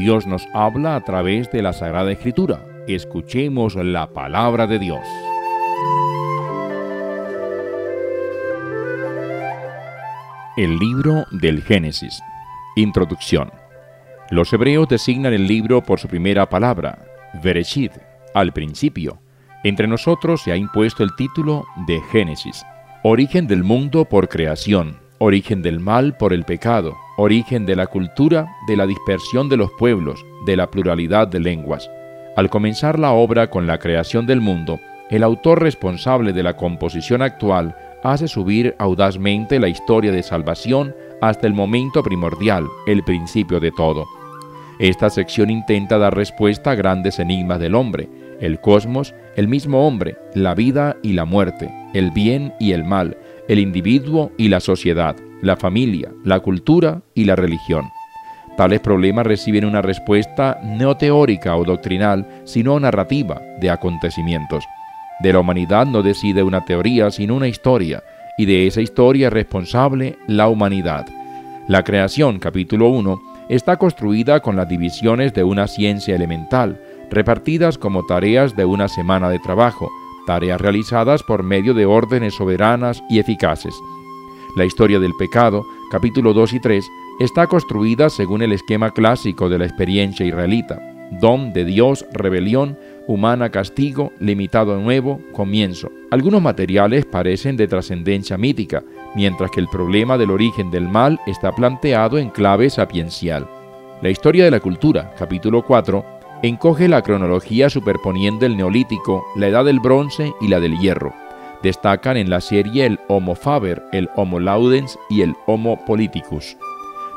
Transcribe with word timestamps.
Dios 0.00 0.26
nos 0.26 0.48
habla 0.54 0.96
a 0.96 1.02
través 1.02 1.50
de 1.50 1.60
la 1.60 1.74
Sagrada 1.74 2.10
Escritura. 2.10 2.64
Escuchemos 2.88 3.74
la 3.74 4.14
palabra 4.14 4.66
de 4.66 4.78
Dios. 4.78 5.06
El 10.56 10.78
libro 10.78 11.26
del 11.32 11.62
Génesis. 11.62 12.22
Introducción. 12.76 13.52
Los 14.30 14.50
hebreos 14.54 14.88
designan 14.88 15.34
el 15.34 15.46
libro 15.46 15.82
por 15.82 16.00
su 16.00 16.08
primera 16.08 16.48
palabra, 16.48 17.04
Bereshit, 17.42 17.92
al 18.32 18.54
principio. 18.54 19.20
Entre 19.64 19.86
nosotros 19.86 20.40
se 20.40 20.52
ha 20.52 20.56
impuesto 20.56 21.04
el 21.04 21.14
título 21.14 21.66
de 21.86 22.00
Génesis, 22.10 22.64
origen 23.02 23.46
del 23.46 23.64
mundo 23.64 24.06
por 24.06 24.30
creación, 24.30 24.96
origen 25.18 25.60
del 25.60 25.78
mal 25.78 26.16
por 26.16 26.32
el 26.32 26.44
pecado, 26.44 26.96
origen 27.20 27.66
de 27.66 27.76
la 27.76 27.86
cultura, 27.86 28.56
de 28.66 28.76
la 28.76 28.86
dispersión 28.86 29.50
de 29.50 29.58
los 29.58 29.70
pueblos, 29.72 30.24
de 30.46 30.56
la 30.56 30.70
pluralidad 30.70 31.28
de 31.28 31.38
lenguas. 31.38 31.90
Al 32.34 32.48
comenzar 32.48 32.98
la 32.98 33.12
obra 33.12 33.50
con 33.50 33.66
la 33.66 33.78
creación 33.78 34.26
del 34.26 34.40
mundo, 34.40 34.80
el 35.10 35.22
autor 35.22 35.60
responsable 35.60 36.32
de 36.32 36.42
la 36.42 36.56
composición 36.56 37.20
actual 37.20 37.76
hace 38.02 38.26
subir 38.26 38.74
audazmente 38.78 39.58
la 39.58 39.68
historia 39.68 40.12
de 40.12 40.22
salvación 40.22 40.94
hasta 41.20 41.46
el 41.46 41.52
momento 41.52 42.02
primordial, 42.02 42.66
el 42.86 43.02
principio 43.02 43.60
de 43.60 43.70
todo. 43.72 44.06
Esta 44.78 45.10
sección 45.10 45.50
intenta 45.50 45.98
dar 45.98 46.16
respuesta 46.16 46.70
a 46.70 46.74
grandes 46.74 47.18
enigmas 47.18 47.60
del 47.60 47.74
hombre, 47.74 48.08
el 48.40 48.60
cosmos, 48.60 49.14
el 49.36 49.46
mismo 49.46 49.86
hombre, 49.86 50.16
la 50.34 50.54
vida 50.54 50.96
y 51.02 51.12
la 51.12 51.26
muerte, 51.26 51.70
el 51.92 52.12
bien 52.12 52.54
y 52.58 52.72
el 52.72 52.84
mal, 52.84 53.18
el 53.46 53.58
individuo 53.58 54.32
y 54.38 54.48
la 54.48 54.60
sociedad, 54.60 55.16
la 55.42 55.56
familia, 55.56 56.10
la 56.24 56.40
cultura 56.40 57.02
y 57.14 57.24
la 57.24 57.36
religión. 57.36 57.84
Tales 58.56 58.80
problemas 58.80 59.26
reciben 59.26 59.64
una 59.64 59.80
respuesta 59.80 60.58
no 60.62 60.96
teórica 60.96 61.56
o 61.56 61.64
doctrinal, 61.64 62.26
sino 62.44 62.78
narrativa 62.78 63.40
de 63.60 63.70
acontecimientos. 63.70 64.64
De 65.20 65.32
la 65.32 65.40
humanidad 65.40 65.86
no 65.86 66.02
decide 66.02 66.42
una 66.42 66.64
teoría, 66.64 67.10
sino 67.10 67.36
una 67.36 67.48
historia, 67.48 68.02
y 68.36 68.46
de 68.46 68.66
esa 68.66 68.80
historia 68.80 69.28
es 69.28 69.32
responsable 69.32 70.16
la 70.26 70.48
humanidad. 70.48 71.06
La 71.68 71.84
creación, 71.84 72.38
capítulo 72.38 72.88
1, 72.88 73.20
está 73.48 73.76
construida 73.76 74.40
con 74.40 74.56
las 74.56 74.68
divisiones 74.68 75.34
de 75.34 75.44
una 75.44 75.66
ciencia 75.66 76.14
elemental, 76.14 76.80
repartidas 77.10 77.78
como 77.78 78.06
tareas 78.06 78.56
de 78.56 78.64
una 78.64 78.88
semana 78.88 79.28
de 79.28 79.38
trabajo, 79.38 79.90
tareas 80.26 80.60
realizadas 80.60 81.22
por 81.22 81.42
medio 81.42 81.74
de 81.74 81.86
órdenes 81.86 82.34
soberanas 82.34 83.02
y 83.08 83.18
eficaces. 83.18 83.74
La 84.56 84.64
historia 84.64 84.98
del 84.98 85.14
pecado, 85.14 85.64
capítulo 85.92 86.32
2 86.32 86.54
y 86.54 86.60
3, 86.60 86.84
está 87.20 87.46
construida 87.46 88.10
según 88.10 88.42
el 88.42 88.52
esquema 88.52 88.90
clásico 88.90 89.48
de 89.48 89.58
la 89.58 89.64
experiencia 89.64 90.26
israelita, 90.26 90.80
don 91.20 91.52
de 91.52 91.64
Dios, 91.64 92.04
rebelión, 92.12 92.76
humana 93.06 93.50
castigo, 93.50 94.12
limitado 94.18 94.76
nuevo, 94.80 95.20
comienzo. 95.32 95.92
Algunos 96.10 96.42
materiales 96.42 97.06
parecen 97.06 97.56
de 97.56 97.68
trascendencia 97.68 98.36
mítica, 98.36 98.82
mientras 99.14 99.52
que 99.52 99.60
el 99.60 99.68
problema 99.68 100.18
del 100.18 100.32
origen 100.32 100.72
del 100.72 100.88
mal 100.88 101.20
está 101.28 101.52
planteado 101.52 102.18
en 102.18 102.30
clave 102.30 102.70
sapiencial. 102.70 103.48
La 104.02 104.10
historia 104.10 104.44
de 104.44 104.50
la 104.50 104.60
cultura, 104.60 105.14
capítulo 105.16 105.62
4, 105.62 106.04
encoge 106.42 106.88
la 106.88 107.02
cronología 107.02 107.70
superponiendo 107.70 108.46
el 108.46 108.56
neolítico, 108.56 109.24
la 109.36 109.46
edad 109.46 109.64
del 109.64 109.78
bronce 109.78 110.32
y 110.40 110.48
la 110.48 110.58
del 110.58 110.76
hierro. 110.78 111.14
Destacan 111.62 112.16
en 112.16 112.30
la 112.30 112.40
serie 112.40 112.86
el 112.86 112.98
Homo 113.08 113.34
faber, 113.34 113.82
el 113.92 114.08
Homo 114.16 114.40
laudens 114.40 114.98
y 115.10 115.20
el 115.22 115.34
Homo 115.46 115.84
politicus. 115.84 116.56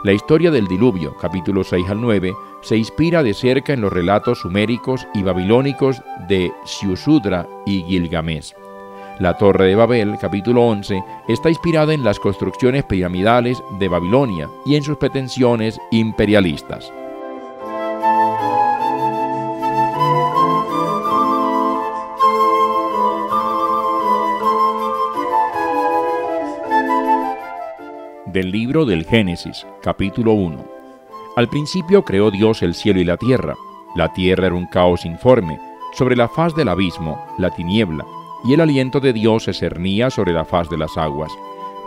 La 0.04 0.12
historia 0.12 0.52
del 0.52 0.68
diluvio, 0.68 1.16
capítulos 1.16 1.68
6 1.70 1.90
al 1.90 2.02
9, 2.02 2.34
se 2.62 2.76
inspira 2.76 3.24
de 3.24 3.34
cerca 3.34 3.72
en 3.72 3.80
los 3.80 3.94
relatos 3.94 4.40
suméricos 4.40 5.08
y 5.14 5.24
babilónicos 5.24 6.02
de 6.28 6.52
Siusudra 6.66 7.48
y 7.66 7.84
Gilgamesh. 7.84 8.54
La 9.20 9.38
Torre 9.38 9.68
de 9.68 9.76
Babel, 9.76 10.18
capítulo 10.20 10.64
11, 10.64 11.02
está 11.30 11.50
inspirada 11.50 11.94
en 11.94 12.04
las 12.04 12.20
construcciones 12.20 12.84
piramidales 12.84 13.64
de 13.80 13.88
Babilonia 13.88 14.50
y 14.66 14.76
en 14.76 14.84
sus 14.84 14.98
pretensiones 14.98 15.80
imperialistas. 15.92 16.92
Del 28.34 28.52
libro 28.52 28.84
del 28.84 29.06
Génesis, 29.06 29.64
capítulo 29.84 30.34
1. 30.34 30.66
Al 31.36 31.48
principio 31.50 32.04
creó 32.04 32.32
Dios 32.32 32.64
el 32.64 32.74
cielo 32.74 33.00
y 33.00 33.04
la 33.04 33.16
tierra. 33.16 33.54
La 33.96 34.12
tierra 34.12 34.48
era 34.48 34.56
un 34.56 34.66
caos 34.66 35.06
informe, 35.06 35.60
sobre 35.94 36.16
la 36.16 36.28
faz 36.28 36.56
del 36.56 36.70
abismo, 36.70 37.24
la 37.38 37.52
tiniebla, 37.52 38.04
y 38.44 38.56
el 38.56 38.62
aliento 38.62 39.00
de 39.00 39.14
Dios 39.14 39.44
se 39.44 39.54
cernía 39.54 40.10
sobre 40.10 40.34
la 40.34 40.46
faz 40.46 40.68
de 40.68 40.80
las 40.80 40.98
aguas. 40.98 41.32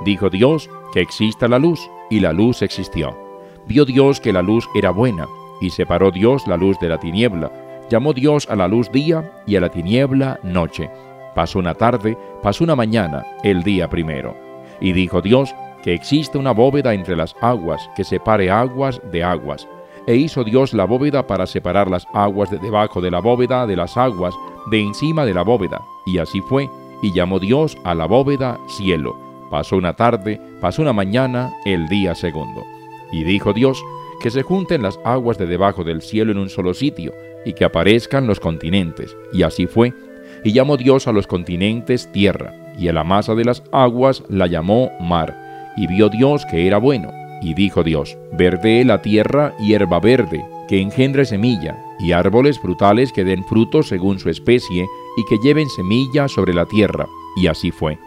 Dijo 0.04 0.30
Dios 0.30 0.70
que 0.92 1.00
exista 1.00 1.48
la 1.48 1.58
luz, 1.58 1.80
y 2.10 2.20
la 2.20 2.32
luz 2.32 2.62
existió. 2.62 3.18
Vio 3.66 3.84
Dios 3.84 4.20
que 4.20 4.32
la 4.32 4.42
luz 4.42 4.68
era 4.76 4.90
buena, 4.90 5.26
y 5.60 5.70
separó 5.70 6.12
Dios 6.12 6.46
la 6.46 6.56
luz 6.56 6.78
de 6.78 6.88
la 6.88 7.00
tiniebla. 7.00 7.50
Llamó 7.90 8.12
Dios 8.12 8.48
a 8.48 8.54
la 8.54 8.68
luz 8.68 8.92
día 8.92 9.32
y 9.48 9.56
a 9.56 9.60
la 9.60 9.70
tiniebla 9.70 10.38
noche. 10.44 10.90
Pasó 11.34 11.58
una 11.58 11.74
tarde, 11.74 12.16
pasó 12.40 12.62
una 12.62 12.76
mañana, 12.76 13.26
el 13.42 13.64
día 13.64 13.90
primero. 13.90 14.36
Y 14.80 14.92
dijo 14.92 15.22
Dios, 15.22 15.52
que 15.86 15.94
existe 15.94 16.36
una 16.36 16.50
bóveda 16.50 16.94
entre 16.94 17.14
las 17.14 17.36
aguas 17.40 17.88
que 17.94 18.02
separe 18.02 18.50
aguas 18.50 19.00
de 19.12 19.22
aguas. 19.22 19.68
E 20.08 20.16
hizo 20.16 20.42
Dios 20.42 20.74
la 20.74 20.84
bóveda 20.84 21.28
para 21.28 21.46
separar 21.46 21.88
las 21.88 22.08
aguas 22.12 22.50
de 22.50 22.58
debajo 22.58 23.00
de 23.00 23.12
la 23.12 23.20
bóveda 23.20 23.68
de 23.68 23.76
las 23.76 23.96
aguas 23.96 24.34
de 24.68 24.80
encima 24.80 25.24
de 25.24 25.32
la 25.32 25.42
bóveda. 25.42 25.80
Y 26.04 26.18
así 26.18 26.40
fue, 26.40 26.68
y 27.02 27.12
llamó 27.12 27.38
Dios 27.38 27.78
a 27.84 27.94
la 27.94 28.06
bóveda 28.06 28.58
cielo. 28.66 29.16
Pasó 29.48 29.76
una 29.76 29.92
tarde, 29.92 30.40
pasó 30.60 30.82
una 30.82 30.92
mañana, 30.92 31.52
el 31.64 31.86
día 31.86 32.16
segundo. 32.16 32.64
Y 33.12 33.22
dijo 33.22 33.52
Dios, 33.52 33.80
que 34.20 34.32
se 34.32 34.42
junten 34.42 34.82
las 34.82 34.98
aguas 35.04 35.38
de 35.38 35.46
debajo 35.46 35.84
del 35.84 36.02
cielo 36.02 36.32
en 36.32 36.38
un 36.38 36.48
solo 36.48 36.74
sitio, 36.74 37.12
y 37.44 37.52
que 37.52 37.64
aparezcan 37.64 38.26
los 38.26 38.40
continentes. 38.40 39.16
Y 39.32 39.44
así 39.44 39.68
fue. 39.68 39.94
Y 40.42 40.50
llamó 40.50 40.78
Dios 40.78 41.06
a 41.06 41.12
los 41.12 41.28
continentes 41.28 42.10
tierra, 42.10 42.52
y 42.76 42.88
a 42.88 42.92
la 42.92 43.04
masa 43.04 43.36
de 43.36 43.44
las 43.44 43.62
aguas 43.70 44.24
la 44.28 44.48
llamó 44.48 44.90
mar 45.00 45.45
y 45.76 45.86
vio 45.86 46.08
Dios 46.08 46.46
que 46.46 46.66
era 46.66 46.78
bueno. 46.78 47.10
Y 47.42 47.54
dijo 47.54 47.82
Dios, 47.82 48.16
verde 48.32 48.84
la 48.84 49.02
tierra 49.02 49.54
hierba 49.58 50.00
verde, 50.00 50.44
que 50.68 50.80
engendre 50.80 51.24
semilla, 51.24 51.76
y 51.98 52.12
árboles 52.12 52.58
frutales 52.58 53.12
que 53.12 53.24
den 53.24 53.44
fruto 53.44 53.82
según 53.82 54.18
su 54.18 54.30
especie, 54.30 54.86
y 55.16 55.24
que 55.26 55.38
lleven 55.38 55.68
semilla 55.68 56.28
sobre 56.28 56.54
la 56.54 56.66
tierra. 56.66 57.06
Y 57.36 57.46
así 57.46 57.70
fue. 57.70 57.98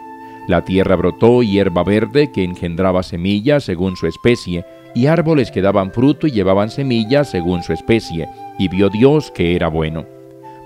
La 0.48 0.64
tierra 0.64 0.96
brotó 0.96 1.42
hierba 1.42 1.84
verde 1.84 2.32
que 2.32 2.42
engendraba 2.42 3.02
semilla 3.02 3.60
según 3.60 3.96
su 3.96 4.06
especie, 4.06 4.64
y 4.94 5.06
árboles 5.06 5.50
que 5.50 5.62
daban 5.62 5.92
fruto 5.92 6.26
y 6.26 6.32
llevaban 6.32 6.70
semilla 6.70 7.24
según 7.24 7.62
su 7.62 7.72
especie, 7.72 8.28
y 8.58 8.68
vio 8.68 8.88
Dios 8.88 9.30
que 9.30 9.54
era 9.54 9.68
bueno. 9.68 10.04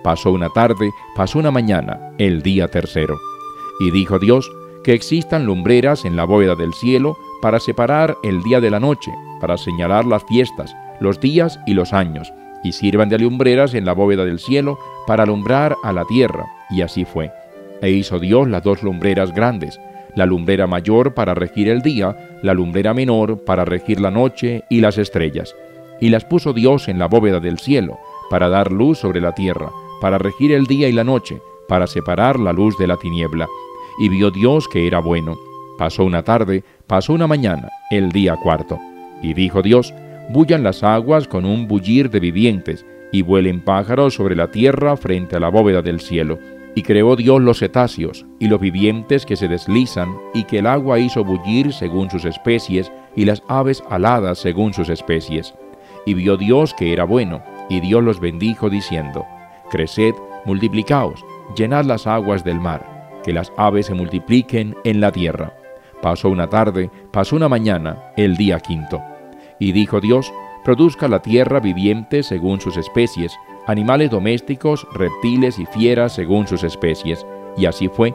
Pasó 0.03 0.33
una 0.33 0.49
tarde, 0.51 0.91
pasó 1.17 1.39
una 1.39 1.51
mañana, 1.51 2.15
el 2.19 2.43
día 2.43 2.69
tercero. 2.69 3.19
Y 3.81 3.91
dijo 3.91 4.19
Dios, 4.19 4.51
que 4.85 4.93
existan 4.93 5.47
lumbreras 5.47 6.05
en 6.05 6.15
la 6.15 6.25
bóveda 6.25 6.55
del 6.55 6.73
cielo 6.75 7.19
para 7.41 7.59
separar 7.59 8.19
el 8.23 8.43
día 8.43 8.61
de 8.61 8.71
la 8.71 8.79
noche, 8.79 9.11
para 9.41 9.57
señalar 9.57 10.05
las 10.05 10.25
fiestas, 10.25 10.77
los 11.01 11.19
días 11.19 11.59
y 11.67 11.75
los 11.75 11.93
años, 11.93 12.33
y 12.63 12.73
sirvan 12.73 13.09
de 13.09 13.19
lumbreras 13.19 13.75
en 13.75 13.85
la 13.85 13.95
bóveda 13.95 14.25
del 14.25 14.39
cielo 14.39 14.79
para 15.07 15.25
alumbrar 15.25 15.77
a 15.83 15.93
la 15.93 16.05
tierra. 16.05 16.47
Y 16.71 16.83
así 16.83 17.05
fue. 17.05 17.33
E 17.83 17.91
hizo 17.91 18.19
Dios 18.19 18.49
las 18.49 18.63
dos 18.63 18.83
lumbreras 18.83 19.35
grandes, 19.35 19.81
la 20.15 20.27
lumbrera 20.27 20.67
mayor 20.67 21.15
para 21.15 21.35
regir 21.35 21.69
el 21.69 21.83
día, 21.83 22.39
la 22.43 22.55
lumbrera 22.55 22.95
menor 22.95 23.45
para 23.45 23.65
regir 23.65 24.01
la 24.01 24.11
noche 24.11 24.65
y 24.71 24.81
las 24.81 24.99
estrellas. 24.99 25.55
Y 26.01 26.11
las 26.11 26.25
puso 26.25 26.53
Dios 26.53 26.89
en 26.89 26.99
la 26.99 27.07
bóveda 27.07 27.41
del 27.41 27.59
cielo, 27.59 27.99
para 28.31 28.49
dar 28.49 28.71
luz 28.71 28.99
sobre 28.99 29.21
la 29.21 29.33
tierra, 29.33 29.71
para 30.01 30.19
regir 30.19 30.53
el 30.53 30.67
día 30.67 30.89
y 30.89 30.93
la 30.93 31.05
noche, 31.05 31.41
para 31.69 31.87
separar 31.87 32.39
la 32.39 32.53
luz 32.53 32.77
de 32.79 32.87
la 32.87 32.97
tiniebla 32.97 33.49
y 33.99 34.09
vio 34.09 34.31
Dios 34.31 34.69
que 34.69 34.87
era 34.87 35.01
bueno. 35.01 35.37
Pasó 35.79 36.05
una 36.05 36.23
tarde, 36.23 36.65
pasó 36.87 37.13
una 37.13 37.27
mañana, 37.27 37.69
el 37.91 38.13
día 38.13 38.37
cuarto. 38.37 38.79
Y 39.23 39.35
dijo 39.35 39.63
Dios, 39.63 39.93
bullan 40.31 40.63
las 40.63 40.83
aguas 40.83 41.27
con 41.27 41.45
un 41.45 41.67
bullir 41.67 42.11
de 42.11 42.21
vivientes, 42.21 42.87
y 43.13 43.23
vuelen 43.23 43.61
pájaros 43.61 44.15
sobre 44.15 44.37
la 44.37 44.51
tierra 44.51 44.97
frente 44.97 45.37
a 45.37 45.41
la 45.41 45.49
bóveda 45.49 45.83
del 45.83 46.01
cielo. 46.01 46.39
Y 46.77 46.83
creó 46.83 47.15
Dios 47.15 47.41
los 47.41 47.61
cetáceos, 47.61 48.27
y 48.41 48.49
los 48.49 48.61
vivientes 48.61 49.25
que 49.27 49.37
se 49.37 49.49
deslizan, 49.49 50.15
y 50.33 50.45
que 50.45 50.59
el 50.59 50.67
agua 50.67 50.99
hizo 50.99 51.25
bullir 51.25 51.73
según 51.73 52.11
sus 52.11 52.25
especies, 52.25 52.91
y 53.17 53.25
las 53.25 53.43
aves 53.49 53.83
aladas 53.91 54.39
según 54.39 54.75
sus 54.75 54.89
especies. 54.89 55.55
Y 56.07 56.15
vio 56.15 56.37
Dios 56.37 56.75
que 56.75 56.93
era 56.93 57.05
bueno, 57.05 57.43
y 57.69 57.81
Dios 57.81 58.03
los 58.03 58.21
bendijo 58.21 58.69
diciendo, 58.69 59.25
Creced, 59.71 60.15
multiplicaos, 60.45 61.25
llenad 61.57 61.85
las 61.85 62.07
aguas 62.07 62.45
del 62.45 62.61
mar 62.61 62.94
que 63.25 63.33
las 63.33 63.53
aves 63.57 63.87
se 63.87 63.95
multipliquen 63.95 64.77
en 64.85 65.01
la 65.01 65.11
tierra. 65.11 65.55
Pasó 66.03 66.29
una 66.29 66.49
tarde, 66.49 66.91
pasó 67.11 67.37
una 67.37 67.49
mañana, 67.49 68.13
el 68.17 68.37
día 68.37 68.61
quinto. 68.61 69.03
Y 69.59 69.73
dijo 69.73 70.01
Dios, 70.01 70.33
produzca 70.65 71.09
la 71.09 71.23
tierra 71.23 71.61
vivientes 71.61 72.27
según 72.27 72.61
sus 72.61 72.77
especies, 72.77 73.35
animales 73.67 74.11
domésticos, 74.11 74.87
reptiles 74.93 75.59
y 75.59 75.67
fieras 75.67 76.15
según 76.15 76.47
sus 76.47 76.63
especies. 76.63 77.25
Y 77.57 77.67
así 77.67 77.89
fue. 77.89 78.15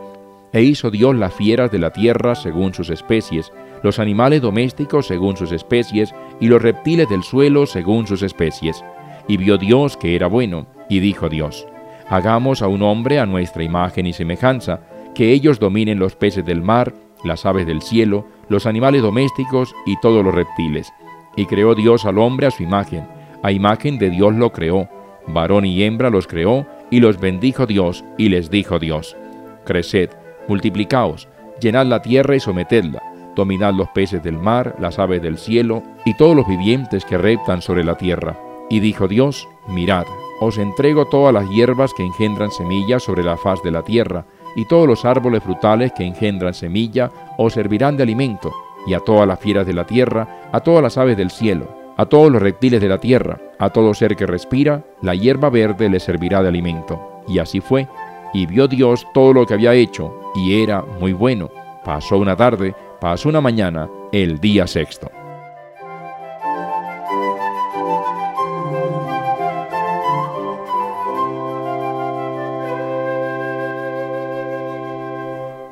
E 0.51 0.61
hizo 0.63 0.89
Dios 0.91 1.15
las 1.15 1.33
fieras 1.33 1.71
de 1.71 1.79
la 1.79 1.91
tierra 1.91 2.35
según 2.35 2.73
sus 2.73 2.89
especies, 2.89 3.51
los 3.83 3.99
animales 3.99 4.41
domésticos 4.41 5.07
según 5.07 5.37
sus 5.37 5.51
especies, 5.51 6.13
y 6.39 6.47
los 6.47 6.61
reptiles 6.61 7.09
del 7.09 7.23
suelo 7.23 7.65
según 7.65 8.07
sus 8.07 8.21
especies. 8.23 8.83
Y 9.27 9.37
vio 9.37 9.57
Dios 9.57 9.95
que 9.95 10.15
era 10.15 10.27
bueno, 10.27 10.65
y 10.89 10.99
dijo 10.99 11.29
Dios, 11.29 11.67
Hagamos 12.09 12.63
a 12.63 12.67
un 12.67 12.81
hombre 12.81 13.19
a 13.19 13.27
nuestra 13.27 13.63
imagen 13.63 14.07
y 14.07 14.13
semejanza, 14.13 14.79
que 15.19 15.33
ellos 15.33 15.59
dominen 15.59 15.99
los 15.99 16.15
peces 16.15 16.45
del 16.45 16.61
mar, 16.61 16.93
las 17.25 17.45
aves 17.45 17.67
del 17.67 17.81
cielo, 17.81 18.25
los 18.47 18.65
animales 18.65 19.01
domésticos 19.01 19.75
y 19.85 19.99
todos 19.99 20.23
los 20.23 20.33
reptiles. 20.33 20.93
Y 21.35 21.45
creó 21.45 21.75
Dios 21.75 22.05
al 22.05 22.19
hombre 22.19 22.47
a 22.47 22.51
su 22.51 22.63
imagen, 22.63 23.05
a 23.43 23.51
imagen 23.51 23.99
de 23.99 24.11
Dios 24.11 24.33
lo 24.33 24.53
creó, 24.53 24.87
varón 25.27 25.65
y 25.65 25.83
hembra 25.83 26.09
los 26.09 26.25
creó, 26.25 26.65
y 26.89 27.01
los 27.01 27.19
bendijo 27.19 27.65
Dios, 27.65 28.05
y 28.17 28.29
les 28.29 28.49
dijo 28.49 28.79
Dios, 28.79 29.17
Creced, 29.65 30.11
multiplicaos, 30.47 31.27
llenad 31.59 31.87
la 31.87 32.01
tierra 32.01 32.37
y 32.37 32.39
sometedla, 32.39 33.03
dominad 33.35 33.73
los 33.73 33.89
peces 33.89 34.23
del 34.23 34.37
mar, 34.37 34.77
las 34.79 34.99
aves 34.99 35.21
del 35.21 35.37
cielo, 35.37 35.83
y 36.05 36.15
todos 36.15 36.33
los 36.33 36.47
vivientes 36.47 37.03
que 37.03 37.17
reptan 37.17 37.61
sobre 37.61 37.83
la 37.83 37.95
tierra. 37.97 38.39
Y 38.69 38.79
dijo 38.79 39.09
Dios, 39.09 39.49
Mirad, 39.67 40.05
os 40.39 40.57
entrego 40.57 41.07
todas 41.07 41.33
las 41.33 41.49
hierbas 41.49 41.93
que 41.93 42.05
engendran 42.05 42.51
semilla 42.51 43.01
sobre 43.01 43.21
la 43.21 43.35
faz 43.35 43.61
de 43.63 43.71
la 43.71 43.83
tierra, 43.83 44.25
y 44.55 44.65
todos 44.65 44.87
los 44.87 45.05
árboles 45.05 45.43
frutales 45.43 45.91
que 45.93 46.05
engendran 46.05 46.53
semilla 46.53 47.11
os 47.37 47.53
servirán 47.53 47.97
de 47.97 48.03
alimento, 48.03 48.51
y 48.87 48.93
a 48.93 48.99
todas 48.99 49.27
las 49.27 49.39
fieras 49.39 49.65
de 49.65 49.73
la 49.73 49.85
tierra, 49.85 50.49
a 50.51 50.59
todas 50.59 50.81
las 50.81 50.97
aves 50.97 51.17
del 51.17 51.31
cielo, 51.31 51.67
a 51.97 52.05
todos 52.05 52.31
los 52.31 52.41
reptiles 52.41 52.81
de 52.81 52.87
la 52.87 52.97
tierra, 52.97 53.39
a 53.59 53.69
todo 53.69 53.93
ser 53.93 54.15
que 54.15 54.25
respira, 54.25 54.83
la 55.01 55.15
hierba 55.15 55.49
verde 55.49 55.89
le 55.89 55.99
servirá 55.99 56.41
de 56.41 56.47
alimento. 56.47 57.21
Y 57.27 57.39
así 57.39 57.59
fue, 57.59 57.87
y 58.33 58.45
vio 58.45 58.67
Dios 58.67 59.05
todo 59.13 59.33
lo 59.33 59.45
que 59.45 59.55
había 59.55 59.73
hecho, 59.73 60.13
y 60.35 60.61
era 60.61 60.81
muy 60.99 61.13
bueno. 61.13 61.49
Pasó 61.83 62.17
una 62.17 62.35
tarde, 62.35 62.73
pasó 63.01 63.29
una 63.29 63.41
mañana, 63.41 63.89
el 64.11 64.39
día 64.39 64.65
sexto. 64.65 65.18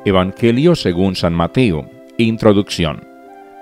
Evangelio 0.08 0.74
según 0.74 1.14
San 1.16 1.34
Mateo. 1.34 1.84
Introducción. 2.16 3.06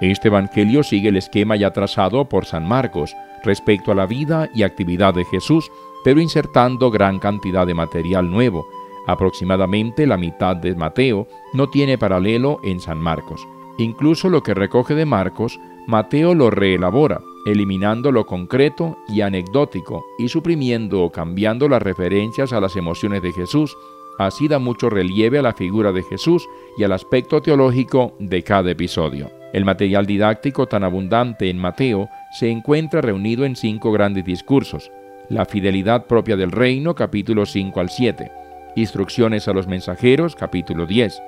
Este 0.01 0.29
Evangelio 0.29 0.85
sigue 0.85 1.09
el 1.09 1.17
esquema 1.17 1.57
ya 1.57 1.73
trazado 1.73 2.29
por 2.29 2.45
San 2.45 2.67
Marcos 2.69 3.15
respecto 3.43 3.91
a 3.91 3.97
la 3.97 4.07
vida 4.07 4.49
y 4.55 4.63
actividad 4.63 5.15
de 5.15 5.25
Jesús, 5.25 5.71
pero 6.05 6.21
insertando 6.21 6.91
gran 6.91 7.19
cantidad 7.19 7.67
de 7.67 7.75
material 7.75 8.31
nuevo. 8.31 8.65
Aproximadamente 9.09 10.07
la 10.07 10.17
mitad 10.17 10.57
de 10.57 10.77
Mateo 10.77 11.27
no 11.53 11.69
tiene 11.69 11.99
paralelo 11.99 12.61
en 12.63 12.79
San 12.81 12.99
Marcos. 12.99 13.47
Incluso 13.79 14.29
lo 14.29 14.43
que 14.43 14.55
recoge 14.55 14.95
de 14.95 15.05
Marcos, 15.05 15.59
Mateo 15.89 16.35
lo 16.35 16.51
reelabora, 16.51 17.21
eliminando 17.45 18.13
lo 18.13 18.25
concreto 18.25 18.99
y 19.09 19.21
anecdótico 19.21 20.05
y 20.19 20.29
suprimiendo 20.29 21.03
o 21.03 21.11
cambiando 21.11 21.69
las 21.69 21.83
referencias 21.83 22.53
a 22.53 22.61
las 22.61 22.77
emociones 22.77 23.23
de 23.23 23.33
Jesús, 23.33 23.77
Así 24.19 24.49
da 24.49 24.59
mucho 24.59 24.89
relieve 24.89 25.39
a 25.39 25.43
la 25.43 25.53
figura 25.53 25.93
de 25.93 26.03
Jesús 26.03 26.49
y 26.79 26.85
al 26.85 26.93
aspecto 26.93 27.43
teológico 27.43 28.17
de 28.19 28.43
cada 28.43 28.71
episodio. 28.71 29.31
El 29.53 29.65
material 29.65 30.07
didáctico 30.07 30.67
tan 30.67 30.85
abundante 30.85 31.51
en 31.51 31.59
Mateo 31.59 32.09
se 32.39 32.51
encuentra 32.51 33.01
reunido 33.01 33.45
en 33.45 33.57
cinco 33.57 33.93
grandes 33.93 34.25
discursos. 34.25 34.91
La 35.29 35.45
fidelidad 35.45 36.07
propia 36.07 36.37
del 36.37 36.53
reino, 36.53 36.95
capítulo 36.95 37.47
5 37.47 37.81
al 37.81 37.91
7. 37.91 38.31
Instrucciones 38.77 39.49
a 39.49 39.53
los 39.53 39.67
mensajeros, 39.67 40.37
capítulo 40.37 40.87
10. 40.87 41.23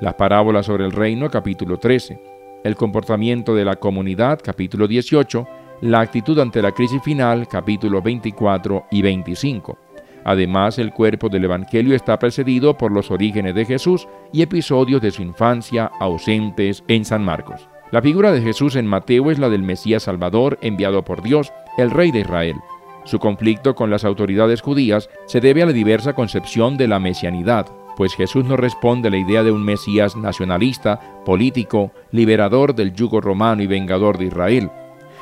Las 0.00 0.14
parábolas 0.14 0.66
sobre 0.66 0.84
el 0.84 0.92
reino, 0.92 1.30
capítulo 1.30 1.78
13. 1.78 2.18
El 2.64 2.76
comportamiento 2.76 3.54
de 3.54 3.64
la 3.64 3.76
comunidad, 3.76 4.40
capítulo 4.42 4.88
18. 4.88 5.46
La 5.82 6.00
actitud 6.00 6.38
ante 6.38 6.62
la 6.62 6.72
crisis 6.72 7.02
final, 7.02 7.46
capítulo 7.48 8.00
24 8.00 8.86
y 8.90 9.02
25. 9.02 9.83
Además, 10.24 10.78
el 10.78 10.92
cuerpo 10.92 11.28
del 11.28 11.44
Evangelio 11.44 11.94
está 11.94 12.18
precedido 12.18 12.78
por 12.78 12.90
los 12.90 13.10
orígenes 13.10 13.54
de 13.54 13.66
Jesús 13.66 14.08
y 14.32 14.42
episodios 14.42 15.02
de 15.02 15.10
su 15.10 15.22
infancia 15.22 15.90
ausentes 16.00 16.82
en 16.88 17.04
San 17.04 17.22
Marcos. 17.22 17.68
La 17.92 18.02
figura 18.02 18.32
de 18.32 18.40
Jesús 18.40 18.74
en 18.76 18.86
Mateo 18.86 19.30
es 19.30 19.38
la 19.38 19.50
del 19.50 19.62
Mesías 19.62 20.04
Salvador 20.04 20.58
enviado 20.62 21.04
por 21.04 21.22
Dios, 21.22 21.52
el 21.76 21.90
Rey 21.90 22.10
de 22.10 22.20
Israel. 22.20 22.56
Su 23.04 23.18
conflicto 23.18 23.74
con 23.74 23.90
las 23.90 24.04
autoridades 24.04 24.62
judías 24.62 25.10
se 25.26 25.40
debe 25.40 25.62
a 25.62 25.66
la 25.66 25.72
diversa 25.72 26.14
concepción 26.14 26.78
de 26.78 26.88
la 26.88 26.98
mesianidad, 26.98 27.66
pues 27.96 28.14
Jesús 28.14 28.44
no 28.44 28.56
responde 28.56 29.08
a 29.08 29.10
la 29.10 29.18
idea 29.18 29.42
de 29.42 29.52
un 29.52 29.64
Mesías 29.64 30.16
nacionalista, 30.16 30.98
político, 31.24 31.92
liberador 32.10 32.74
del 32.74 32.94
yugo 32.94 33.20
romano 33.20 33.62
y 33.62 33.66
vengador 33.66 34.18
de 34.18 34.26
Israel, 34.26 34.70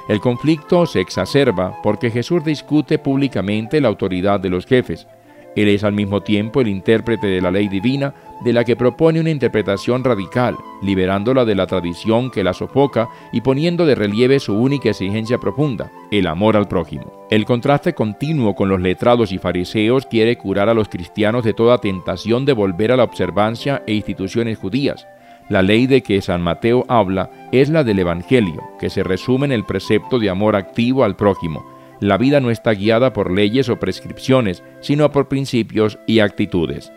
el 0.08 0.20
conflicto 0.20 0.86
se 0.86 1.00
exacerba 1.00 1.76
porque 1.82 2.10
Jesús 2.10 2.44
discute 2.44 2.98
públicamente 2.98 3.80
la 3.80 3.88
autoridad 3.88 4.40
de 4.40 4.50
los 4.50 4.66
jefes. 4.66 5.06
Él 5.54 5.68
es 5.68 5.84
al 5.84 5.92
mismo 5.92 6.22
tiempo 6.22 6.60
el 6.60 6.68
intérprete 6.68 7.26
de 7.26 7.40
la 7.40 7.50
ley 7.50 7.68
divina 7.68 8.14
de 8.42 8.52
la 8.52 8.64
que 8.64 8.74
propone 8.74 9.20
una 9.20 9.30
interpretación 9.30 10.02
radical, 10.02 10.56
liberándola 10.80 11.44
de 11.44 11.54
la 11.54 11.66
tradición 11.66 12.30
que 12.30 12.42
la 12.42 12.54
sofoca 12.54 13.08
y 13.32 13.42
poniendo 13.42 13.86
de 13.86 13.94
relieve 13.94 14.40
su 14.40 14.54
única 14.54 14.88
exigencia 14.90 15.38
profunda, 15.38 15.90
el 16.10 16.26
amor 16.26 16.56
al 16.56 16.68
prójimo. 16.68 17.26
El 17.30 17.44
contraste 17.44 17.94
continuo 17.94 18.54
con 18.54 18.68
los 18.68 18.80
letrados 18.80 19.30
y 19.30 19.38
fariseos 19.38 20.06
quiere 20.06 20.36
curar 20.38 20.68
a 20.68 20.74
los 20.74 20.88
cristianos 20.88 21.44
de 21.44 21.54
toda 21.54 21.78
tentación 21.78 22.44
de 22.44 22.54
volver 22.54 22.90
a 22.90 22.96
la 22.96 23.04
observancia 23.04 23.82
e 23.86 23.92
instituciones 23.92 24.58
judías, 24.58 25.06
la 25.48 25.62
ley 25.62 25.86
de 25.86 26.02
que 26.02 26.22
San 26.22 26.42
Mateo 26.42 26.84
habla 26.88 27.30
es 27.52 27.68
la 27.68 27.84
del 27.84 27.98
Evangelio, 27.98 28.62
que 28.78 28.90
se 28.90 29.02
resume 29.02 29.46
en 29.46 29.52
el 29.52 29.64
precepto 29.64 30.18
de 30.18 30.30
amor 30.30 30.56
activo 30.56 31.04
al 31.04 31.16
prójimo. 31.16 31.64
La 32.00 32.18
vida 32.18 32.40
no 32.40 32.50
está 32.50 32.72
guiada 32.72 33.12
por 33.12 33.30
leyes 33.30 33.68
o 33.68 33.78
prescripciones, 33.78 34.62
sino 34.80 35.10
por 35.12 35.28
principios 35.28 35.98
y 36.06 36.20
actitudes. 36.20 36.92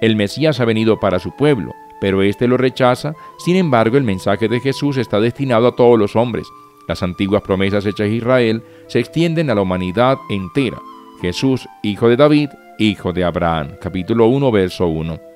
El 0.00 0.16
Mesías 0.16 0.60
ha 0.60 0.64
venido 0.64 0.98
para 0.98 1.18
su 1.18 1.36
pueblo, 1.36 1.72
pero 2.00 2.22
éste 2.22 2.48
lo 2.48 2.56
rechaza, 2.56 3.12
sin 3.38 3.56
embargo 3.56 3.98
el 3.98 4.04
mensaje 4.04 4.48
de 4.48 4.60
Jesús 4.60 4.96
está 4.96 5.20
destinado 5.20 5.68
a 5.68 5.76
todos 5.76 5.98
los 5.98 6.16
hombres. 6.16 6.46
Las 6.88 7.02
antiguas 7.02 7.42
promesas 7.42 7.84
hechas 7.84 8.06
a 8.06 8.10
Israel 8.10 8.62
se 8.86 8.98
extienden 8.98 9.50
a 9.50 9.54
la 9.54 9.60
humanidad 9.60 10.16
entera. 10.30 10.78
Jesús, 11.20 11.68
hijo 11.82 12.08
de 12.08 12.16
David, 12.16 12.48
hijo 12.78 13.12
de 13.12 13.24
Abraham. 13.24 13.72
Capítulo 13.80 14.26
1, 14.26 14.50
verso 14.50 14.86
1. 14.86 15.29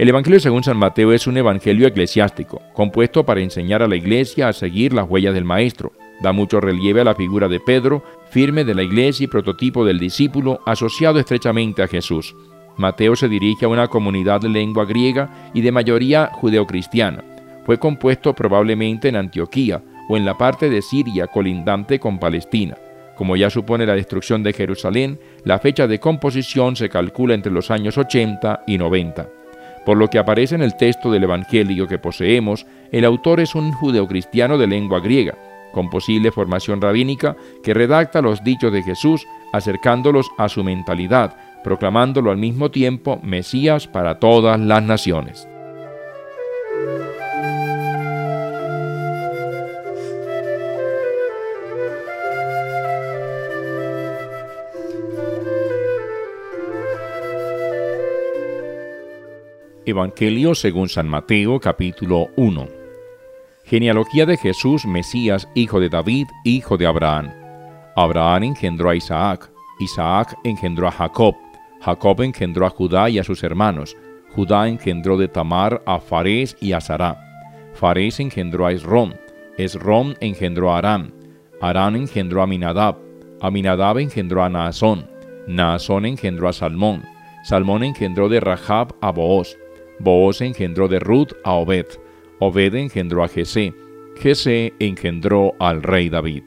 El 0.00 0.08
Evangelio 0.08 0.40
según 0.40 0.64
San 0.64 0.78
Mateo 0.78 1.12
es 1.12 1.26
un 1.26 1.36
evangelio 1.36 1.86
eclesiástico, 1.86 2.62
compuesto 2.72 3.26
para 3.26 3.42
enseñar 3.42 3.82
a 3.82 3.86
la 3.86 3.96
iglesia 3.96 4.48
a 4.48 4.54
seguir 4.54 4.94
las 4.94 5.06
huellas 5.06 5.34
del 5.34 5.44
Maestro. 5.44 5.92
Da 6.22 6.32
mucho 6.32 6.58
relieve 6.58 7.02
a 7.02 7.04
la 7.04 7.14
figura 7.14 7.48
de 7.48 7.60
Pedro, 7.60 8.02
firme 8.30 8.64
de 8.64 8.74
la 8.74 8.82
iglesia 8.82 9.24
y 9.24 9.26
prototipo 9.26 9.84
del 9.84 9.98
discípulo, 9.98 10.60
asociado 10.64 11.18
estrechamente 11.18 11.82
a 11.82 11.86
Jesús. 11.86 12.34
Mateo 12.78 13.14
se 13.14 13.28
dirige 13.28 13.66
a 13.66 13.68
una 13.68 13.88
comunidad 13.88 14.40
de 14.40 14.48
lengua 14.48 14.86
griega 14.86 15.50
y 15.52 15.60
de 15.60 15.70
mayoría 15.70 16.30
judeocristiana. 16.32 17.22
Fue 17.66 17.78
compuesto 17.78 18.34
probablemente 18.34 19.08
en 19.08 19.16
Antioquía 19.16 19.82
o 20.08 20.16
en 20.16 20.24
la 20.24 20.38
parte 20.38 20.70
de 20.70 20.80
Siria 20.80 21.26
colindante 21.26 22.00
con 22.00 22.18
Palestina. 22.18 22.74
Como 23.18 23.36
ya 23.36 23.50
supone 23.50 23.84
la 23.84 23.96
destrucción 23.96 24.42
de 24.42 24.54
Jerusalén, 24.54 25.20
la 25.44 25.58
fecha 25.58 25.86
de 25.86 26.00
composición 26.00 26.74
se 26.74 26.88
calcula 26.88 27.34
entre 27.34 27.52
los 27.52 27.70
años 27.70 27.98
80 27.98 28.62
y 28.66 28.78
90. 28.78 29.39
Por 29.84 29.96
lo 29.96 30.08
que 30.08 30.18
aparece 30.18 30.54
en 30.54 30.62
el 30.62 30.76
texto 30.76 31.10
del 31.10 31.24
Evangelio 31.24 31.86
que 31.86 31.98
poseemos, 31.98 32.66
el 32.92 33.04
autor 33.04 33.40
es 33.40 33.54
un 33.54 33.72
judeocristiano 33.72 34.58
de 34.58 34.66
lengua 34.66 35.00
griega, 35.00 35.36
con 35.72 35.88
posible 35.88 36.32
formación 36.32 36.80
rabínica, 36.80 37.36
que 37.62 37.74
redacta 37.74 38.20
los 38.20 38.44
dichos 38.44 38.72
de 38.72 38.82
Jesús 38.82 39.26
acercándolos 39.52 40.30
a 40.38 40.48
su 40.48 40.62
mentalidad, 40.62 41.36
proclamándolo 41.64 42.30
al 42.30 42.36
mismo 42.36 42.70
tiempo 42.70 43.20
Mesías 43.22 43.86
para 43.86 44.18
todas 44.18 44.58
las 44.60 44.82
naciones. 44.82 45.48
Evangelio 59.90 60.54
según 60.54 60.88
San 60.88 61.08
Mateo 61.08 61.58
capítulo 61.58 62.28
1. 62.36 62.68
Genealogía 63.64 64.24
de 64.24 64.36
Jesús, 64.36 64.86
Mesías, 64.86 65.48
hijo 65.54 65.80
de 65.80 65.88
David, 65.88 66.28
hijo 66.44 66.76
de 66.76 66.86
Abraham. 66.86 67.32
Abraham 67.96 68.44
engendró 68.44 68.90
a 68.90 68.94
Isaac, 68.94 69.50
Isaac 69.80 70.38
engendró 70.44 70.86
a 70.86 70.92
Jacob, 70.92 71.34
Jacob 71.80 72.22
engendró 72.22 72.66
a 72.66 72.70
Judá 72.70 73.10
y 73.10 73.18
a 73.18 73.24
sus 73.24 73.42
hermanos, 73.42 73.96
Judá 74.34 74.68
engendró 74.68 75.16
de 75.16 75.26
Tamar 75.26 75.82
a 75.86 75.98
Farés 75.98 76.56
y 76.60 76.72
a 76.72 76.80
Sará, 76.80 77.18
Farés 77.74 78.20
engendró 78.20 78.66
a 78.66 78.72
Esrón, 78.72 79.18
Esrón 79.58 80.16
engendró 80.20 80.72
a 80.72 80.78
Aram, 80.78 81.10
Arán 81.60 81.96
engendró 81.96 82.42
a 82.42 82.46
Minadab, 82.46 82.96
Aminadab 83.40 83.98
engendró 83.98 84.44
a 84.44 84.48
Naasón, 84.48 85.10
Naasón 85.48 86.06
engendró 86.06 86.48
a 86.48 86.52
Salmón, 86.52 87.02
Salmón 87.42 87.82
engendró 87.82 88.28
de 88.28 88.38
Rahab 88.38 88.94
a 89.00 89.10
Booz, 89.10 89.56
Booz 90.00 90.40
engendró 90.40 90.88
de 90.88 90.98
Ruth 90.98 91.32
a 91.44 91.52
Obed, 91.52 91.86
Obed 92.38 92.74
engendró 92.74 93.22
a 93.22 93.28
Jesé, 93.28 93.74
Jesé 94.16 94.72
engendró 94.78 95.54
al 95.58 95.82
rey 95.82 96.08
David. 96.08 96.42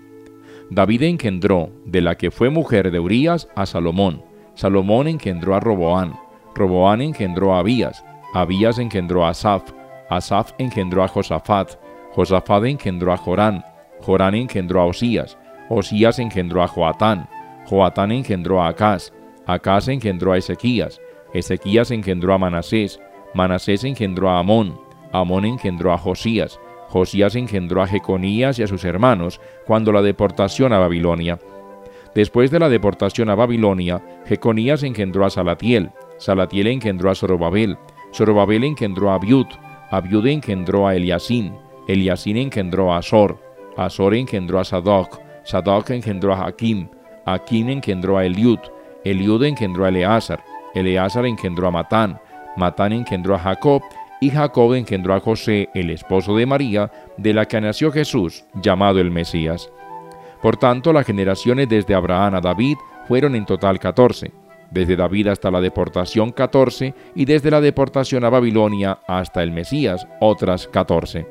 David 0.72 1.04
engendró 1.04 1.70
de 1.86 2.02
la 2.02 2.16
que 2.16 2.32
fue 2.32 2.50
mujer 2.50 2.90
de 2.90 3.00
Urías 3.00 3.48
a 3.56 3.68
Salomón, 3.68 4.24
Salomón 4.56 5.08
engendró 5.08 5.54
a 5.54 5.60
Roboán, 5.60 6.14
Roboán 6.56 7.02
engendró 7.02 7.54
a 7.54 7.60
Abías, 7.60 8.04
Abías 8.34 8.80
engendró 8.80 9.24
a 9.24 9.30
Asaf, 9.30 9.72
Asaf 10.10 10.52
engendró 10.58 11.04
a 11.04 11.08
Josafat, 11.08 11.78
Josafat 12.14 12.66
engendró 12.66 13.14
a 13.14 13.18
Jorán, 13.18 13.64
Jorán 14.02 14.34
engendró 14.34 14.82
a 14.82 14.86
Osías, 14.86 15.38
Osías 15.70 16.18
engendró 16.18 16.64
a 16.64 16.68
Joatán, 16.68 17.30
Joatán 17.66 18.12
engendró 18.12 18.64
a 18.64 18.70
Acaz, 18.70 19.14
Acaz 19.46 19.88
engendró 19.88 20.32
a 20.32 20.38
Ezequías, 20.38 21.00
Ezequías 21.34 21.92
engendró 21.92 22.34
a 22.34 22.38
Manasés, 22.40 23.00
Manasés 23.34 23.84
engendró 23.84 24.30
a 24.30 24.40
Amón, 24.40 24.80
Amón 25.12 25.46
engendró 25.46 25.94
a 25.94 25.98
Josías, 25.98 26.60
Josías 26.90 27.36
engendró 27.36 27.82
a 27.82 27.88
Jeconías 27.88 28.60
y 28.60 28.64
a 28.64 28.68
sus 28.68 28.86
hermanos 28.86 29.42
cuando 29.66 29.92
la 29.92 30.02
deportación 30.02 30.74
a 30.74 30.80
Babilonia. 30.80 31.40
Después 32.14 32.52
de 32.52 32.60
la 32.60 32.70
deportación 32.70 33.30
a 33.30 33.36
Babilonia, 33.36 34.04
Jeconías 34.28 34.84
engendró 34.84 35.26
a 35.26 35.32
Salatiel, 35.32 35.90
Salatiel 36.18 36.68
engendró 36.68 37.10
a 37.10 37.16
Zorobabel, 37.16 37.78
Zorobabel 38.14 38.64
engendró 38.64 39.10
a 39.10 39.16
Abiud, 39.16 39.48
Abiud 39.90 40.28
engendró 40.28 40.88
a 40.88 40.96
Eliasín, 40.96 41.54
Eliasín 41.88 42.38
engendró 42.38 42.94
a 42.94 42.98
Azor, 42.98 43.40
Azor 43.76 44.14
engendró 44.14 44.60
a 44.60 44.64
Sadoc, 44.64 45.20
Sadoc 45.44 45.90
engendró 45.90 46.34
a 46.34 46.46
Hakim, 46.46 46.88
Hakim 47.26 47.70
engendró 47.70 48.20
a 48.20 48.26
Eliud, 48.26 48.60
Eliud 49.04 49.44
engendró 49.44 49.86
a 49.86 49.90
Eleazar, 49.90 50.44
Eleazar 50.76 51.26
engendró 51.26 51.68
a 51.68 51.72
Matán, 51.72 52.20
Matán 52.56 52.94
engendró 52.94 53.36
a 53.36 53.40
Jacob, 53.40 53.82
y 54.22 54.30
Jacob 54.30 54.74
engendró 54.74 55.14
a 55.14 55.20
José, 55.20 55.70
el 55.74 55.90
esposo 55.90 56.36
de 56.36 56.46
María, 56.46 56.92
de 57.18 57.34
la 57.34 57.46
que 57.46 57.60
nació 57.60 57.92
Jesús, 57.92 58.46
llamado 58.54 59.00
el 59.00 59.12
Mesías. 59.12 59.70
Por 60.42 60.58
tanto, 60.58 60.94
las 60.94 61.06
generaciones 61.06 61.68
desde 61.68 61.96
Abraham 61.96 62.36
a 62.36 62.42
David 62.42 62.78
fueron 63.08 63.36
en 63.36 63.46
total 63.46 63.80
catorce, 63.80 64.32
desde 64.72 64.96
David 64.96 65.28
hasta 65.28 65.52
la 65.52 65.62
deportación 65.62 66.32
catorce, 66.32 66.94
y 67.16 67.26
desde 67.26 67.52
la 67.52 67.62
deportación 67.62 68.24
a 68.24 68.30
Babilonia 68.30 69.00
hasta 69.08 69.44
el 69.44 69.52
Mesías 69.52 70.08
otras 70.20 70.68
catorce. 70.68 71.28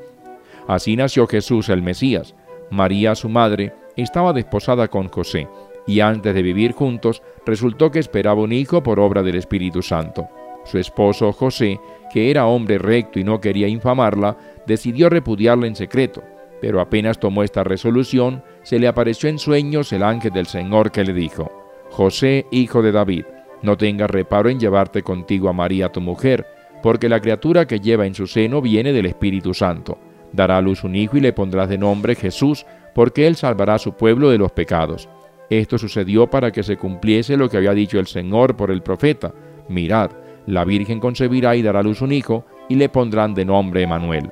Así 0.68 0.96
nació 0.96 1.26
Jesús 1.26 1.68
el 1.68 1.82
Mesías. 1.82 2.34
María, 2.70 3.14
su 3.14 3.28
madre, 3.28 3.74
estaba 3.96 4.32
desposada 4.32 4.88
con 4.88 5.08
José, 5.08 5.48
y 5.86 6.00
antes 6.00 6.34
de 6.34 6.42
vivir 6.42 6.72
juntos 6.72 7.22
resultó 7.44 7.90
que 7.90 7.98
esperaba 7.98 8.42
un 8.42 8.52
hijo 8.52 8.82
por 8.82 9.00
obra 9.00 9.22
del 9.22 9.36
Espíritu 9.36 9.82
Santo. 9.82 10.28
Su 10.64 10.78
esposo 10.78 11.32
José, 11.32 11.80
que 12.12 12.30
era 12.30 12.46
hombre 12.46 12.78
recto 12.78 13.18
y 13.18 13.24
no 13.24 13.40
quería 13.40 13.68
infamarla, 13.68 14.36
decidió 14.66 15.08
repudiarla 15.08 15.66
en 15.66 15.74
secreto, 15.74 16.22
pero 16.60 16.80
apenas 16.80 17.18
tomó 17.18 17.42
esta 17.42 17.64
resolución, 17.64 18.42
se 18.62 18.78
le 18.78 18.86
apareció 18.86 19.28
en 19.28 19.38
sueños 19.38 19.92
el 19.92 20.02
ángel 20.02 20.32
del 20.32 20.46
Señor 20.46 20.92
que 20.92 21.04
le 21.04 21.12
dijo, 21.12 21.50
José, 21.90 22.46
hijo 22.50 22.82
de 22.82 22.92
David, 22.92 23.24
no 23.62 23.76
tengas 23.76 24.10
reparo 24.10 24.48
en 24.48 24.60
llevarte 24.60 25.02
contigo 25.02 25.48
a 25.48 25.52
María 25.52 25.90
tu 25.90 26.00
mujer, 26.00 26.46
porque 26.82 27.08
la 27.08 27.20
criatura 27.20 27.66
que 27.66 27.80
lleva 27.80 28.06
en 28.06 28.14
su 28.14 28.26
seno 28.26 28.60
viene 28.60 28.92
del 28.92 29.06
Espíritu 29.06 29.54
Santo. 29.54 29.98
Dará 30.32 30.58
a 30.58 30.60
luz 30.60 30.84
un 30.84 30.96
hijo 30.96 31.16
y 31.16 31.20
le 31.20 31.32
pondrás 31.32 31.68
de 31.68 31.78
nombre 31.78 32.14
Jesús, 32.14 32.66
porque 32.94 33.26
él 33.26 33.36
salvará 33.36 33.74
a 33.74 33.78
su 33.78 33.92
pueblo 33.94 34.30
de 34.30 34.38
los 34.38 34.52
pecados. 34.52 35.08
Esto 35.48 35.78
sucedió 35.78 36.28
para 36.28 36.50
que 36.50 36.62
se 36.62 36.76
cumpliese 36.76 37.36
lo 37.36 37.48
que 37.48 37.58
había 37.58 37.74
dicho 37.74 37.98
el 37.98 38.06
Señor 38.06 38.56
por 38.56 38.70
el 38.70 38.82
profeta. 38.82 39.32
Mirad, 39.68 40.10
la 40.46 40.64
Virgen 40.64 41.00
concebirá 41.00 41.56
y 41.56 41.62
dará 41.62 41.80
a 41.80 41.82
luz 41.82 42.00
un 42.00 42.12
hijo, 42.12 42.44
y 42.68 42.76
le 42.76 42.88
pondrán 42.88 43.34
de 43.34 43.44
nombre 43.44 43.82
Emanuel, 43.82 44.30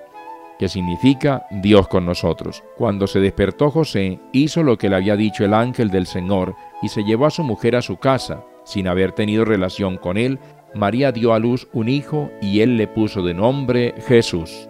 que 0.59 0.69
significa 0.69 1.47
Dios 1.50 1.88
con 1.88 2.07
nosotros. 2.07 2.62
Cuando 2.76 3.07
se 3.07 3.21
despertó 3.21 3.71
José, 3.71 4.21
hizo 4.33 4.62
lo 4.62 4.79
que 4.79 4.88
le 4.88 4.97
había 4.97 5.17
dicho 5.17 5.45
el 5.45 5.55
ángel 5.55 5.90
del 5.90 6.07
Señor, 6.07 6.55
y 6.83 6.88
se 6.88 7.02
llevó 7.02 7.26
a 7.26 7.31
su 7.31 7.43
mujer 7.43 7.76
a 7.76 7.83
su 7.83 7.97
casa. 7.97 8.45
Sin 8.64 8.88
haber 8.88 9.12
tenido 9.12 9.45
relación 9.45 9.97
con 9.97 10.17
él, 10.17 10.38
María 10.75 11.12
dio 11.12 11.35
a 11.35 11.38
luz 11.38 11.69
un 11.73 11.88
hijo, 11.88 12.31
y 12.40 12.61
él 12.61 12.76
le 12.76 12.87
puso 12.87 13.23
de 13.23 13.35
nombre 13.35 13.95
Jesús. 14.07 14.70